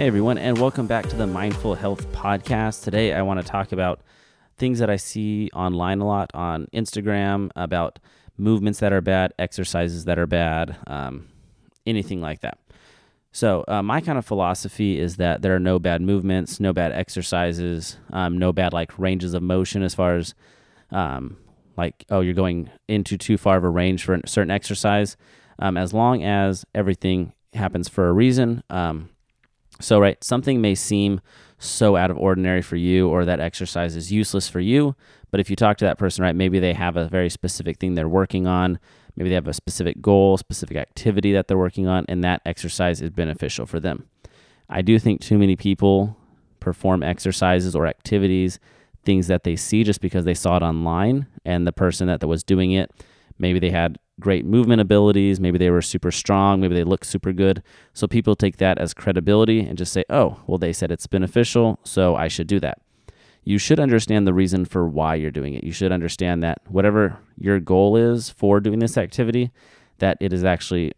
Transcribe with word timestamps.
Hey 0.00 0.06
everyone, 0.06 0.38
and 0.38 0.56
welcome 0.56 0.86
back 0.86 1.10
to 1.10 1.14
the 1.16 1.26
Mindful 1.26 1.74
Health 1.74 2.10
Podcast. 2.10 2.84
Today 2.84 3.12
I 3.12 3.20
want 3.20 3.38
to 3.38 3.46
talk 3.46 3.70
about 3.70 4.00
things 4.56 4.78
that 4.78 4.88
I 4.88 4.96
see 4.96 5.50
online 5.52 6.00
a 6.00 6.06
lot 6.06 6.30
on 6.32 6.68
Instagram 6.72 7.50
about 7.54 7.98
movements 8.38 8.80
that 8.80 8.94
are 8.94 9.02
bad, 9.02 9.34
exercises 9.38 10.06
that 10.06 10.18
are 10.18 10.26
bad, 10.26 10.78
um, 10.86 11.28
anything 11.84 12.22
like 12.22 12.40
that. 12.40 12.56
So, 13.32 13.62
uh, 13.68 13.82
my 13.82 14.00
kind 14.00 14.16
of 14.16 14.24
philosophy 14.24 14.98
is 14.98 15.16
that 15.16 15.42
there 15.42 15.54
are 15.54 15.60
no 15.60 15.78
bad 15.78 16.00
movements, 16.00 16.60
no 16.60 16.72
bad 16.72 16.92
exercises, 16.92 17.98
um, 18.10 18.38
no 18.38 18.54
bad 18.54 18.72
like 18.72 18.98
ranges 18.98 19.34
of 19.34 19.42
motion 19.42 19.82
as 19.82 19.94
far 19.94 20.16
as 20.16 20.34
um, 20.92 21.36
like, 21.76 22.06
oh, 22.08 22.20
you're 22.20 22.32
going 22.32 22.70
into 22.88 23.18
too 23.18 23.36
far 23.36 23.58
of 23.58 23.64
a 23.64 23.68
range 23.68 24.04
for 24.04 24.14
a 24.14 24.26
certain 24.26 24.50
exercise. 24.50 25.18
Um, 25.58 25.76
as 25.76 25.92
long 25.92 26.24
as 26.24 26.64
everything 26.74 27.34
happens 27.52 27.90
for 27.90 28.08
a 28.08 28.14
reason. 28.14 28.62
So, 29.80 29.98
right, 29.98 30.22
something 30.22 30.60
may 30.60 30.74
seem 30.74 31.20
so 31.58 31.96
out 31.96 32.10
of 32.10 32.18
ordinary 32.18 32.62
for 32.62 32.76
you 32.76 33.08
or 33.08 33.24
that 33.24 33.40
exercise 33.40 33.96
is 33.96 34.12
useless 34.12 34.48
for 34.48 34.60
you. 34.60 34.94
But 35.30 35.40
if 35.40 35.50
you 35.50 35.56
talk 35.56 35.76
to 35.78 35.84
that 35.84 35.98
person, 35.98 36.24
right, 36.24 36.34
maybe 36.34 36.58
they 36.58 36.74
have 36.74 36.96
a 36.96 37.08
very 37.08 37.30
specific 37.30 37.78
thing 37.78 37.94
they're 37.94 38.08
working 38.08 38.46
on. 38.46 38.78
Maybe 39.16 39.28
they 39.28 39.34
have 39.34 39.48
a 39.48 39.54
specific 39.54 40.00
goal, 40.00 40.36
specific 40.38 40.76
activity 40.76 41.32
that 41.32 41.48
they're 41.48 41.58
working 41.58 41.86
on, 41.86 42.06
and 42.08 42.24
that 42.24 42.40
exercise 42.46 43.02
is 43.02 43.10
beneficial 43.10 43.66
for 43.66 43.80
them. 43.80 44.08
I 44.68 44.82
do 44.82 44.98
think 44.98 45.20
too 45.20 45.36
many 45.36 45.56
people 45.56 46.16
perform 46.60 47.02
exercises 47.02 47.74
or 47.74 47.86
activities, 47.86 48.58
things 49.04 49.26
that 49.26 49.44
they 49.44 49.56
see 49.56 49.82
just 49.82 50.00
because 50.00 50.24
they 50.24 50.34
saw 50.34 50.56
it 50.56 50.62
online, 50.62 51.26
and 51.44 51.66
the 51.66 51.72
person 51.72 52.06
that 52.06 52.26
was 52.26 52.42
doing 52.42 52.72
it, 52.72 52.90
maybe 53.38 53.58
they 53.58 53.70
had 53.70 53.98
great 54.20 54.44
movement 54.44 54.80
abilities. 54.80 55.40
Maybe 55.40 55.58
they 55.58 55.70
were 55.70 55.82
super 55.82 56.10
strong. 56.10 56.60
Maybe 56.60 56.74
they 56.74 56.84
look 56.84 57.04
super 57.04 57.32
good. 57.32 57.62
So 57.94 58.06
people 58.06 58.36
take 58.36 58.58
that 58.58 58.78
as 58.78 58.94
credibility 58.94 59.60
and 59.60 59.76
just 59.76 59.92
say, 59.92 60.04
oh, 60.10 60.40
well, 60.46 60.58
they 60.58 60.72
said 60.72 60.90
it's 60.92 61.06
beneficial, 61.06 61.80
so 61.82 62.14
I 62.14 62.28
should 62.28 62.46
do 62.46 62.60
that. 62.60 62.80
You 63.42 63.58
should 63.58 63.80
understand 63.80 64.26
the 64.26 64.34
reason 64.34 64.64
for 64.66 64.86
why 64.86 65.14
you're 65.14 65.30
doing 65.30 65.54
it. 65.54 65.64
You 65.64 65.72
should 65.72 65.92
understand 65.92 66.42
that 66.42 66.60
whatever 66.68 67.18
your 67.36 67.58
goal 67.58 67.96
is 67.96 68.30
for 68.30 68.60
doing 68.60 68.78
this 68.78 68.98
activity, 68.98 69.50
that 69.98 70.18
it 70.20 70.32
is 70.32 70.44
actually 70.44 70.92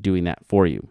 doing 0.00 0.24
that 0.24 0.44
for 0.44 0.66
you. 0.66 0.88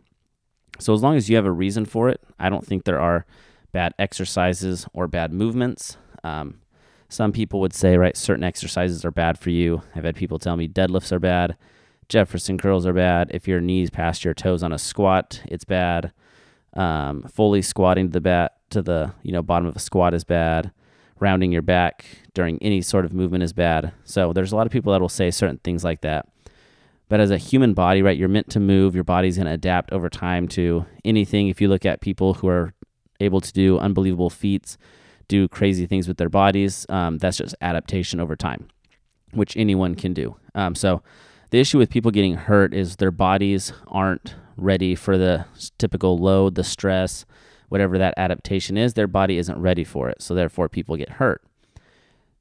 So 0.79 0.93
as 0.93 1.03
long 1.03 1.15
as 1.15 1.29
you 1.29 1.35
have 1.35 1.45
a 1.45 1.52
reason 1.52 1.85
for 1.85 2.09
it, 2.09 2.21
I 2.39 2.49
don't 2.49 2.65
think 2.65 2.85
there 2.85 3.02
are 3.02 3.25
bad 3.71 3.93
exercises 3.99 4.87
or 4.93 5.07
bad 5.07 5.33
movements. 5.33 5.97
Um, 6.23 6.61
some 7.09 7.31
people 7.31 7.59
would 7.61 7.73
say, 7.73 7.97
right, 7.97 8.17
certain 8.17 8.44
exercises 8.44 9.05
are 9.05 9.11
bad 9.11 9.38
for 9.39 9.50
you. 9.50 9.81
I've 9.95 10.03
had 10.03 10.16
people 10.16 10.39
tell 10.39 10.58
me 10.58 10.67
deadlifts 10.67 11.11
are 11.11 11.19
bad, 11.19 11.55
Jefferson 12.09 12.58
curls 12.58 12.86
are 12.86 12.94
bad. 12.94 13.31
If 13.33 13.47
your 13.47 13.59
knees 13.59 13.89
past 13.89 14.23
your 14.23 14.33
toes 14.33 14.64
on 14.64 14.72
a 14.72 14.77
squat, 14.77 15.41
it's 15.45 15.66
bad. 15.66 16.14
Um, 16.73 17.23
fully 17.23 17.61
squatting 17.61 18.08
to 18.08 18.14
the 18.14 18.22
bat 18.22 18.53
to 18.69 18.81
the 18.81 19.14
you 19.23 19.31
know 19.31 19.41
bottom 19.41 19.67
of 19.67 19.75
a 19.75 19.80
squat 19.80 20.14
is 20.14 20.23
bad. 20.23 20.72
Rounding 21.19 21.52
your 21.52 21.64
back 21.64 22.05
during 22.33 22.61
any 22.61 22.81
sort 22.81 23.03
of 23.03 23.14
movement 23.14 23.44
is 23.44 23.52
bad. 23.52 23.92
So 24.03 24.33
there's 24.33 24.52
a 24.52 24.55
lot 24.55 24.67
of 24.67 24.71
people 24.71 24.94
that 24.94 25.02
will 25.02 25.09
say 25.09 25.31
certain 25.31 25.59
things 25.64 25.83
like 25.83 26.02
that. 26.02 26.27
But 27.09 27.19
as 27.19 27.31
a 27.31 27.38
human 27.38 27.73
body, 27.73 28.02
right, 28.02 28.17
you're 28.17 28.27
meant 28.27 28.49
to 28.52 28.59
move. 28.59 28.94
Your 28.94 29.03
body's 29.03 29.38
going 29.38 29.47
to 29.47 29.53
adapt 29.53 29.92
over 29.92 30.09
time 30.09 30.47
to 30.49 30.86
anything. 31.03 31.47
If 31.47 31.59
you 31.59 31.69
look 31.69 31.86
at 31.86 32.02
people 32.02 32.36
who 32.36 32.47
are 32.49 32.73
able 33.19 33.42
to 33.42 33.52
do 33.52 33.80
unbelievable 33.80 34.30
feats, 34.30 34.77
do 35.28 35.47
crazy 35.47 35.86
things 35.86 36.08
with 36.08 36.17
their 36.17 36.30
bodies. 36.30 36.86
Um, 36.89 37.17
that's 37.17 37.38
just 37.38 37.56
adaptation 37.61 38.20
over 38.20 38.36
time, 38.36 38.67
which 39.31 39.56
anyone 39.58 39.95
can 39.95 40.14
do. 40.14 40.36
Um, 40.56 40.75
so 40.75 41.02
the 41.50 41.59
issue 41.59 41.78
with 41.78 41.89
people 41.89 42.11
getting 42.11 42.36
hurt 42.36 42.73
is 42.73 42.97
their 42.97 43.11
bodies 43.11 43.73
aren't 43.88 44.36
ready 44.58 44.95
for 44.95 45.17
the 45.17 45.45
typical 45.78 46.17
load, 46.17 46.55
the 46.55 46.64
stress, 46.64 47.25
whatever 47.70 47.98
that 47.98 48.14
adaptation 48.17 48.78
is. 48.78 48.93
Their 48.93 49.08
body 49.08 49.37
isn't 49.37 49.60
ready 49.60 49.83
for 49.83 50.10
it. 50.10 50.21
So 50.21 50.33
therefore, 50.33 50.70
people 50.70 50.98
get 50.98 51.10
hurt. 51.11 51.42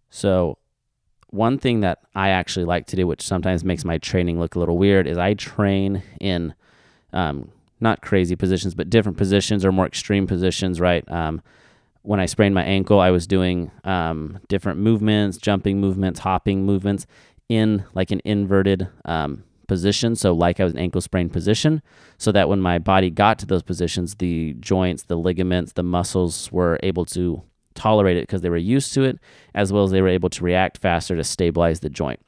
So 0.09 0.59
one 1.31 1.59
thing 1.59 1.81
that 1.81 1.99
I 2.15 2.31
actually 2.31 2.65
like 2.65 2.87
to 2.87 2.97
do, 2.97 3.07
which 3.07 3.23
sometimes 3.23 3.65
makes 3.65 3.85
my 3.85 3.99
training 3.99 4.41
look 4.41 4.55
a 4.55 4.59
little 4.59 4.79
weird, 4.79 5.07
is 5.07 5.19
I 5.19 5.35
train 5.35 6.03
in 6.21 6.55
um, 7.13 7.51
not 7.81 8.01
crazy 8.01 8.37
positions, 8.37 8.75
but 8.75 8.89
different 8.89 9.19
positions 9.19 9.65
or 9.65 9.73
more 9.73 9.87
extreme 9.87 10.27
positions, 10.27 10.81
right? 10.81 11.05
Um, 11.11 11.43
when 12.07 12.21
I 12.21 12.27
sprained 12.27 12.55
my 12.55 12.63
ankle, 12.63 13.01
I 13.01 13.11
was 13.11 13.27
doing 13.27 13.71
um, 13.83 14.39
different 14.49 14.79
movements, 14.79 15.39
jumping 15.39 15.81
movements, 15.81 16.21
hopping 16.21 16.65
movements 16.65 17.05
in 17.49 17.85
like 17.95 18.13
an 18.13 18.21
inverted 18.25 18.89
um, 19.05 19.43
position. 19.67 20.15
So, 20.15 20.33
like 20.33 20.61
I 20.61 20.65
was 20.65 20.73
an 20.73 20.79
ankle 20.79 21.01
sprain 21.01 21.29
position, 21.29 21.83
so 22.17 22.31
that 22.31 22.49
when 22.49 22.61
my 22.61 22.79
body 22.79 23.11
got 23.11 23.41
to 23.41 23.47
those 23.47 23.65
positions, 23.65 24.15
the 24.15 24.55
joints, 24.61 25.03
the 25.03 25.17
ligaments, 25.17 25.73
the 25.73 25.83
muscles 25.83 26.51
were 26.53 26.79
able 26.85 27.05
to 27.07 27.43
tolerate 27.75 28.17
it 28.17 28.23
because 28.23 28.41
they 28.41 28.51
were 28.51 28.57
used 28.57 28.95
to 28.95 29.03
it, 29.03 29.19
as 29.55 29.73
well 29.73 29.83
as 29.83 29.91
they 29.91 30.01
were 30.01 30.09
able 30.09 30.31
to 30.31 30.45
react 30.45 30.79
faster 30.79 31.17
to 31.17 31.25
stabilize 31.25 31.81
the 31.81 31.91
joint. 31.91 32.21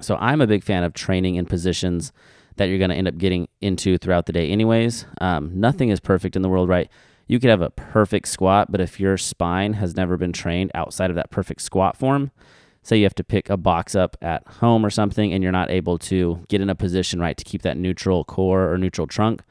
So, 0.00 0.16
I'm 0.20 0.40
a 0.40 0.46
big 0.46 0.62
fan 0.62 0.84
of 0.84 0.94
training 0.94 1.34
in 1.34 1.44
positions 1.44 2.12
that 2.56 2.68
you're 2.68 2.78
going 2.78 2.90
to 2.90 2.96
end 2.96 3.08
up 3.08 3.18
getting 3.18 3.48
into 3.60 3.98
throughout 3.98 4.26
the 4.26 4.32
day, 4.32 4.48
anyways. 4.48 5.06
Um, 5.20 5.50
nothing 5.54 5.88
is 5.88 5.98
perfect 5.98 6.36
in 6.36 6.42
the 6.42 6.48
world, 6.48 6.68
right? 6.68 6.88
You 7.28 7.38
could 7.38 7.50
have 7.50 7.60
a 7.60 7.70
perfect 7.70 8.26
squat, 8.28 8.72
but 8.72 8.80
if 8.80 8.98
your 8.98 9.18
spine 9.18 9.74
has 9.74 9.94
never 9.94 10.16
been 10.16 10.32
trained 10.32 10.70
outside 10.74 11.10
of 11.10 11.16
that 11.16 11.30
perfect 11.30 11.60
squat 11.60 11.94
form, 11.96 12.30
say 12.82 12.96
you 12.96 13.04
have 13.04 13.14
to 13.16 13.24
pick 13.24 13.50
a 13.50 13.56
box 13.58 13.94
up 13.94 14.16
at 14.22 14.46
home 14.46 14.84
or 14.84 14.88
something 14.88 15.32
and 15.32 15.42
you're 15.42 15.52
not 15.52 15.70
able 15.70 15.98
to 15.98 16.42
get 16.48 16.62
in 16.62 16.70
a 16.70 16.74
position 16.74 17.20
right 17.20 17.36
to 17.36 17.44
keep 17.44 17.60
that 17.62 17.76
neutral 17.76 18.24
core 18.24 18.72
or 18.72 18.78
neutral 18.78 19.06
trunk. 19.06 19.42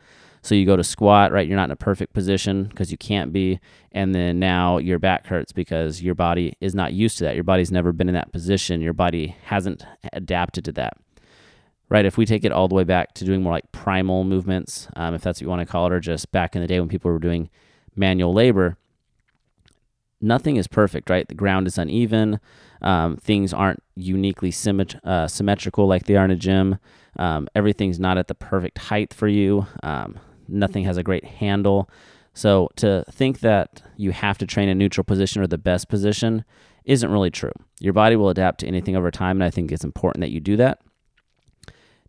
So 0.41 0.55
you 0.55 0.65
go 0.65 0.75
to 0.75 0.83
squat, 0.83 1.31
right? 1.31 1.47
You're 1.47 1.57
not 1.57 1.65
in 1.65 1.71
a 1.71 1.75
perfect 1.75 2.13
position 2.13 2.63
because 2.63 2.91
you 2.91 2.97
can't 2.97 3.31
be. 3.31 3.59
And 3.91 4.15
then 4.15 4.39
now 4.39 4.77
your 4.77 4.97
back 4.97 5.27
hurts 5.27 5.51
because 5.51 6.01
your 6.01 6.15
body 6.15 6.53
is 6.59 6.73
not 6.73 6.93
used 6.93 7.19
to 7.19 7.25
that. 7.25 7.35
Your 7.35 7.43
body's 7.43 7.71
never 7.71 7.91
been 7.91 8.07
in 8.07 8.15
that 8.15 8.31
position. 8.31 8.81
Your 8.81 8.93
body 8.93 9.35
hasn't 9.43 9.85
adapted 10.13 10.65
to 10.65 10.71
that. 10.73 10.97
Right. 11.89 12.05
If 12.05 12.17
we 12.17 12.25
take 12.25 12.43
it 12.43 12.51
all 12.51 12.67
the 12.67 12.75
way 12.75 12.83
back 12.83 13.13
to 13.13 13.25
doing 13.25 13.41
more 13.41 13.53
like 13.53 13.71
primal 13.71 14.25
movements, 14.25 14.89
um, 14.97 15.13
if 15.13 15.21
that's 15.21 15.37
what 15.37 15.43
you 15.43 15.49
want 15.49 15.61
to 15.61 15.71
call 15.71 15.85
it, 15.87 15.93
or 15.93 16.01
just 16.01 16.31
back 16.33 16.55
in 16.55 16.61
the 16.61 16.67
day 16.67 16.79
when 16.79 16.89
people 16.89 17.09
were 17.09 17.19
doing 17.19 17.49
manual 17.95 18.33
labor, 18.33 18.77
nothing 20.19 20.57
is 20.57 20.67
perfect, 20.67 21.09
right? 21.09 21.27
The 21.27 21.35
ground 21.35 21.65
is 21.65 21.77
uneven. 21.77 22.41
Um, 22.81 23.15
things 23.15 23.53
aren't 23.53 23.81
uniquely 23.95 24.51
symmet- 24.51 24.99
uh, 25.05 25.27
symmetrical 25.27 25.87
like 25.87 26.05
they 26.05 26.17
are 26.17 26.25
in 26.25 26.31
a 26.31 26.35
gym. 26.35 26.77
Um, 27.17 27.47
everything's 27.55 27.99
not 27.99 28.17
at 28.17 28.27
the 28.27 28.35
perfect 28.35 28.77
height 28.77 29.13
for 29.13 29.29
you. 29.29 29.65
Um, 29.81 30.19
nothing 30.47 30.83
has 30.83 30.97
a 30.97 31.03
great 31.03 31.23
handle. 31.23 31.89
So 32.33 32.69
to 32.75 33.03
think 33.09 33.39
that 33.39 33.81
you 33.95 34.11
have 34.11 34.37
to 34.39 34.45
train 34.45 34.69
a 34.69 34.75
neutral 34.75 35.03
position 35.03 35.41
or 35.41 35.47
the 35.47 35.57
best 35.57 35.87
position 35.87 36.43
isn't 36.85 37.09
really 37.11 37.31
true. 37.31 37.53
Your 37.79 37.93
body 37.93 38.15
will 38.15 38.29
adapt 38.29 38.59
to 38.59 38.67
anything 38.67 38.95
over 38.95 39.09
time, 39.09 39.37
and 39.37 39.43
I 39.43 39.49
think 39.49 39.71
it's 39.71 39.83
important 39.83 40.21
that 40.21 40.31
you 40.31 40.39
do 40.39 40.55
that. 40.57 40.79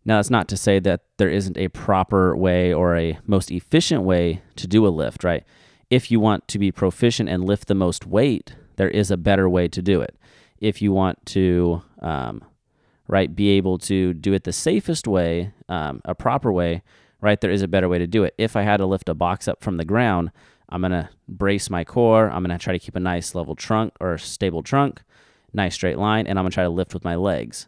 Now, 0.09 0.17
that's 0.17 0.29
not 0.29 0.49
to 0.49 0.57
say 0.57 0.79
that 0.79 1.01
there 1.17 1.29
isn't 1.29 1.57
a 1.57 1.69
proper 1.69 2.35
way 2.35 2.73
or 2.73 2.97
a 2.97 3.17
most 3.25 3.51
efficient 3.51 4.03
way 4.03 4.41
to 4.57 4.67
do 4.67 4.85
a 4.85 4.89
lift, 4.89 5.23
right? 5.23 5.45
if 5.89 6.11
you 6.11 6.19
want 6.19 6.47
to 6.47 6.59
be 6.59 6.71
proficient 6.71 7.29
and 7.29 7.45
lift 7.45 7.67
the 7.67 7.75
most 7.75 8.05
weight, 8.05 8.55
there 8.75 8.89
is 8.89 9.09
a 9.11 9.17
better 9.17 9.49
way 9.49 9.67
to 9.67 9.81
do 9.81 10.01
it. 10.01 10.15
If 10.59 10.81
you 10.81 10.91
want 10.91 11.25
to, 11.27 11.81
um, 12.01 12.43
right, 13.07 13.35
be 13.35 13.49
able 13.51 13.77
to 13.79 14.13
do 14.13 14.33
it 14.33 14.43
the 14.43 14.53
safest 14.53 15.07
way, 15.07 15.53
um, 15.67 16.01
a 16.05 16.13
proper 16.13 16.51
way, 16.51 16.83
right, 17.21 17.41
there 17.41 17.51
is 17.51 17.61
a 17.61 17.67
better 17.67 17.89
way 17.89 17.97
to 17.97 18.07
do 18.07 18.23
it. 18.23 18.35
If 18.37 18.55
I 18.55 18.61
had 18.61 18.77
to 18.77 18.85
lift 18.85 19.09
a 19.09 19.13
box 19.13 19.47
up 19.47 19.63
from 19.63 19.77
the 19.77 19.85
ground, 19.85 20.31
I'm 20.69 20.81
going 20.81 20.91
to 20.91 21.09
brace 21.27 21.69
my 21.69 21.83
core. 21.83 22.29
I'm 22.29 22.43
going 22.43 22.57
to 22.57 22.63
try 22.63 22.73
to 22.73 22.79
keep 22.79 22.95
a 22.95 22.99
nice 22.99 23.33
level 23.33 23.55
trunk 23.55 23.93
or 23.99 24.17
stable 24.17 24.61
trunk, 24.61 25.01
nice 25.53 25.73
straight 25.73 25.97
line, 25.97 26.27
and 26.27 26.37
I'm 26.37 26.43
going 26.43 26.51
to 26.51 26.55
try 26.55 26.63
to 26.63 26.69
lift 26.69 26.93
with 26.93 27.03
my 27.03 27.15
legs. 27.15 27.67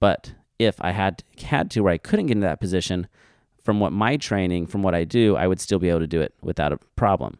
But 0.00 0.32
if 0.58 0.76
I 0.80 0.92
had 0.92 1.22
had 1.44 1.70
to 1.72 1.82
where 1.82 1.92
I 1.92 1.98
couldn't 1.98 2.26
get 2.26 2.36
into 2.36 2.46
that 2.46 2.60
position, 2.60 3.08
from 3.62 3.80
what 3.80 3.92
my 3.92 4.16
training, 4.16 4.66
from 4.66 4.82
what 4.82 4.94
I 4.94 5.04
do, 5.04 5.36
I 5.36 5.46
would 5.46 5.60
still 5.60 5.78
be 5.78 5.88
able 5.88 6.00
to 6.00 6.06
do 6.06 6.20
it 6.20 6.34
without 6.42 6.72
a 6.72 6.78
problem. 6.96 7.38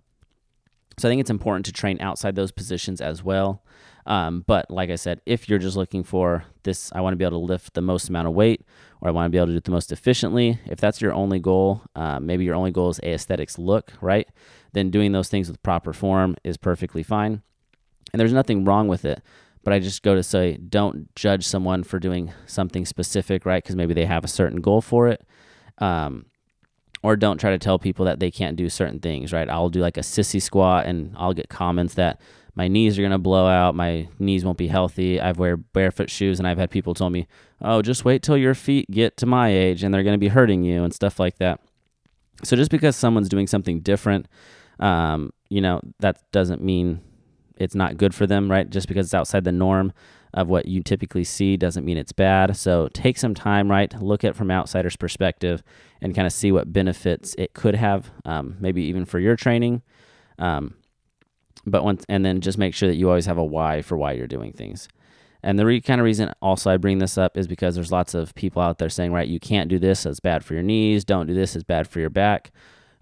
So 0.99 1.09
I 1.09 1.11
think 1.11 1.21
it's 1.21 1.31
important 1.31 1.67
to 1.67 1.73
train 1.73 2.01
outside 2.01 2.35
those 2.35 2.53
positions 2.53 3.01
as 3.01 3.23
well. 3.23 3.63
Um, 4.07 4.45
but 4.47 4.71
like 4.71 4.91
I 4.91 4.97
said, 4.97 5.21
if 5.27 5.49
you're 5.49 5.59
just 5.59 5.77
looking 5.77 6.03
for 6.05 6.45
this, 6.63 6.93
I 6.95 7.01
want 7.01 7.13
to 7.13 7.17
be 7.17 7.25
able 7.25 7.41
to 7.41 7.47
lift 7.47 7.75
the 7.75 7.81
most 7.81 8.09
amount 8.09 8.29
of 8.29 8.35
weight, 8.35 8.63
or 9.01 9.09
I 9.09 9.11
want 9.11 9.27
to 9.27 9.31
be 9.31 9.39
able 9.39 9.47
to 9.47 9.53
do 9.53 9.59
it 9.59 9.65
the 9.65 9.71
most 9.71 9.93
efficiently. 9.93 10.61
If 10.67 10.79
that's 10.79 11.01
your 11.01 11.13
only 11.13 11.41
goal, 11.41 11.83
uh, 11.97 12.21
maybe 12.21 12.45
your 12.45 12.55
only 12.55 12.71
goal 12.71 12.91
is 12.91 13.01
aesthetics 13.01 13.59
look, 13.59 13.93
right? 14.01 14.29
Then 14.73 14.91
doing 14.91 15.13
those 15.13 15.29
things 15.29 15.49
with 15.49 15.63
proper 15.63 15.93
form 15.93 16.37
is 16.45 16.57
perfectly 16.57 17.03
fine, 17.03 17.43
and 18.13 18.21
there's 18.21 18.33
nothing 18.33 18.65
wrong 18.65 18.89
with 18.89 19.05
it. 19.05 19.23
But 19.65 19.73
I 19.73 19.79
just 19.81 20.03
go 20.03 20.15
to 20.15 20.23
say, 20.23 20.57
don't 20.57 21.15
judge 21.15 21.47
someone 21.47 21.83
for 21.83 21.99
doing 21.99 22.33
something 22.47 22.85
specific, 22.85 23.45
right? 23.47 23.63
Because 23.63 23.77
maybe 23.77 23.95
they 23.95 24.05
have 24.07 24.25
a 24.25 24.29
certain 24.29 24.61
goal 24.61 24.81
for 24.81 25.09
it. 25.09 25.27
Um, 25.79 26.27
or 27.03 27.17
don't 27.17 27.39
try 27.39 27.51
to 27.51 27.59
tell 27.59 27.79
people 27.79 28.05
that 28.05 28.21
they 28.21 28.31
can't 28.31 28.57
do 28.57 28.69
certain 28.69 29.01
things, 29.01 29.33
right? 29.33 29.49
I'll 29.51 29.69
do 29.71 29.81
like 29.81 29.97
a 29.97 30.01
sissy 30.03 30.41
squat 30.41 30.87
and 30.87 31.15
I'll 31.17 31.35
get 31.35 31.49
comments 31.49 31.95
that 31.95 32.21
my 32.55 32.69
knees 32.69 32.99
are 32.99 33.03
going 33.03 33.11
to 33.11 33.19
blow 33.19 33.47
out, 33.47 33.75
my 33.75 34.09
knees 34.19 34.45
won't 34.45 34.59
be 34.59 34.69
healthy. 34.69 35.21
I've 35.21 35.39
wear 35.39 35.57
barefoot 35.57 36.09
shoes 36.09 36.39
and 36.39 36.47
I've 36.47 36.59
had 36.59 36.71
people 36.71 36.95
tell 36.95 37.11
me, 37.11 37.27
"Oh, 37.61 37.83
just 37.83 38.05
wait 38.05 38.23
till 38.23 38.37
your 38.37 38.55
feet 38.55 38.91
get 38.91 39.17
to 39.19 39.27
my 39.27 39.49
age 39.49 39.83
and 39.83 39.93
they're 39.93 40.05
going 40.05 40.15
to 40.15 40.19
be 40.19 40.29
hurting 40.29 40.63
you" 40.63 40.85
and 40.85 40.95
stuff 40.95 41.19
like 41.19 41.39
that. 41.39 41.61
So 42.45 42.55
just 42.57 42.71
because 42.71 42.95
someone's 42.97 43.29
doing 43.29 43.47
something 43.49 43.81
different 43.81 44.29
Um, 44.81 45.33
you 45.49 45.61
know, 45.61 45.81
that 46.01 46.21
doesn't 46.33 46.63
mean 46.63 47.01
it's 47.57 47.75
not 47.75 47.97
good 47.97 48.15
for 48.15 48.27
them, 48.27 48.51
right? 48.51 48.69
Just 48.69 48.89
because 48.89 49.07
it's 49.07 49.15
outside 49.15 49.45
the 49.45 49.53
norm 49.53 49.93
of 50.33 50.49
what 50.49 50.67
you 50.67 50.83
typically 50.83 51.25
see 51.25 51.57
doesn't 51.57 51.85
mean 51.85 51.97
it's 51.97 52.13
bad. 52.13 52.57
So 52.57 52.89
take 52.93 53.17
some 53.17 53.35
time, 53.35 53.71
right? 53.71 53.95
Look 54.01 54.25
at 54.25 54.35
from 54.35 54.51
outsider's 54.51 54.97
perspective 54.97 55.63
and 56.01 56.15
kind 56.15 56.27
of 56.27 56.33
see 56.33 56.51
what 56.51 56.73
benefits 56.73 57.35
it 57.39 57.55
could 57.55 57.77
have, 57.77 58.11
um, 58.25 58.57
maybe 58.59 58.83
even 58.83 59.05
for 59.05 59.21
your 59.21 59.37
training. 59.37 59.83
Um, 60.39 60.75
but 61.65 61.85
once, 61.85 62.05
and 62.09 62.25
then 62.25 62.41
just 62.41 62.59
make 62.59 62.75
sure 62.75 62.89
that 62.89 62.97
you 62.97 63.09
always 63.09 63.27
have 63.27 63.39
a 63.39 63.45
why 63.45 63.81
for 63.81 63.97
why 63.97 64.13
you're 64.13 64.27
doing 64.27 64.53
things. 64.53 64.89
And 65.43 65.59
the 65.59 65.67
re- 65.67 65.81
kind 65.81 66.01
of 66.01 66.05
reason 66.05 66.33
also 66.43 66.71
I 66.71 66.79
bring 66.79 66.99
this 66.99 67.17
up 67.17 67.37
is 67.37 67.47
because 67.47 67.75
there's 67.75 67.93
lots 67.93 68.15
of 68.15 68.35
people 68.35 68.61
out 68.61 68.79
there 68.79 68.89
saying, 68.89 69.13
right, 69.13 69.29
you 69.29 69.39
can't 69.39 69.69
do 69.69 69.79
this, 69.79 70.05
it's 70.07 70.19
bad 70.19 70.45
for 70.45 70.55
your 70.55 70.63
knees, 70.63 71.05
don't 71.05 71.27
do 71.27 71.35
this, 71.35 71.55
it's 71.55 71.65
bad 71.65 71.87
for 71.87 72.01
your 72.01 72.11
back. 72.11 72.51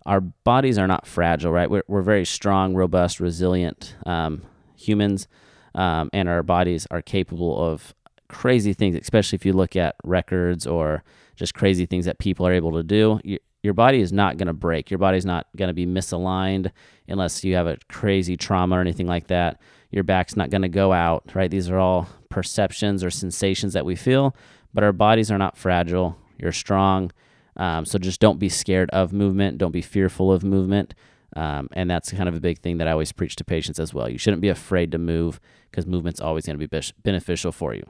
Our 0.06 0.20
bodies 0.20 0.78
are 0.78 0.86
not 0.86 1.06
fragile, 1.06 1.52
right? 1.52 1.70
We're, 1.70 1.84
we're 1.86 2.02
very 2.02 2.24
strong, 2.24 2.74
robust, 2.74 3.20
resilient 3.20 3.94
um, 4.06 4.42
humans, 4.76 5.28
um, 5.74 6.10
and 6.12 6.28
our 6.28 6.42
bodies 6.42 6.86
are 6.90 7.02
capable 7.02 7.62
of 7.62 7.94
crazy 8.28 8.72
things, 8.72 8.96
especially 8.96 9.36
if 9.36 9.46
you 9.46 9.52
look 9.52 9.76
at 9.76 9.94
records 10.04 10.66
or 10.66 11.04
just 11.36 11.54
crazy 11.54 11.86
things 11.86 12.04
that 12.06 12.18
people 12.18 12.46
are 12.46 12.52
able 12.52 12.72
to 12.72 12.82
do. 12.82 13.20
You, 13.22 13.38
your 13.62 13.74
body 13.74 14.00
is 14.00 14.12
not 14.12 14.38
going 14.38 14.48
to 14.48 14.52
break. 14.52 14.90
Your 14.90 14.98
body's 14.98 15.24
not 15.24 15.46
going 15.56 15.68
to 15.68 15.74
be 15.74 15.86
misaligned 15.86 16.72
unless 17.06 17.44
you 17.44 17.54
have 17.54 17.68
a 17.68 17.78
crazy 17.88 18.36
trauma 18.36 18.76
or 18.76 18.80
anything 18.80 19.06
like 19.06 19.28
that. 19.28 19.60
Your 19.90 20.02
back's 20.02 20.36
not 20.36 20.50
going 20.50 20.62
to 20.62 20.68
go 20.68 20.92
out, 20.92 21.30
right? 21.34 21.50
These 21.50 21.70
are 21.70 21.78
all 21.78 22.08
perceptions 22.28 23.04
or 23.04 23.10
sensations 23.10 23.74
that 23.74 23.84
we 23.84 23.94
feel, 23.94 24.34
but 24.74 24.82
our 24.82 24.92
bodies 24.92 25.30
are 25.30 25.38
not 25.38 25.56
fragile. 25.56 26.16
You're 26.38 26.52
strong. 26.52 27.12
Um, 27.56 27.84
so 27.84 27.98
just 27.98 28.20
don't 28.20 28.38
be 28.38 28.48
scared 28.48 28.90
of 28.90 29.12
movement. 29.12 29.58
Don't 29.58 29.72
be 29.72 29.82
fearful 29.82 30.32
of 30.32 30.42
movement. 30.42 30.94
Um, 31.34 31.68
and 31.72 31.90
that's 31.90 32.12
kind 32.12 32.28
of 32.28 32.34
a 32.34 32.40
big 32.40 32.58
thing 32.58 32.78
that 32.78 32.88
I 32.88 32.92
always 32.92 33.12
preach 33.12 33.36
to 33.36 33.44
patients 33.44 33.78
as 33.78 33.94
well. 33.94 34.08
You 34.08 34.18
shouldn't 34.18 34.42
be 34.42 34.48
afraid 34.48 34.92
to 34.92 34.98
move 34.98 35.40
because 35.70 35.86
movement's 35.86 36.20
always 36.20 36.46
going 36.46 36.58
to 36.58 36.66
be 36.66 36.80
beneficial 37.02 37.52
for 37.52 37.74
you. 37.74 37.84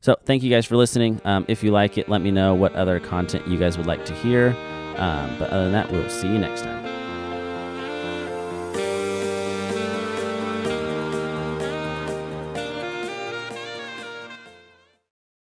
So 0.00 0.16
thank 0.24 0.42
you 0.42 0.50
guys 0.50 0.66
for 0.66 0.76
listening. 0.76 1.20
Um, 1.24 1.44
if 1.48 1.62
you 1.62 1.70
like 1.70 1.98
it, 1.98 2.08
let 2.08 2.20
me 2.20 2.30
know 2.30 2.54
what 2.54 2.74
other 2.74 3.00
content 3.00 3.46
you 3.48 3.58
guys 3.58 3.76
would 3.76 3.86
like 3.86 4.04
to 4.06 4.14
hear. 4.14 4.56
Um, 4.96 5.36
but 5.38 5.50
other 5.50 5.64
than 5.64 5.72
that, 5.72 5.90
we'll 5.90 6.08
see 6.08 6.28
you 6.28 6.38
next 6.38 6.62
time. 6.62 6.95